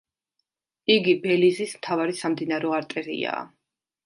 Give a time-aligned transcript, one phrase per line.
[0.93, 3.47] იგი ბელიზის მთავარი სამდინარო არტერიაა.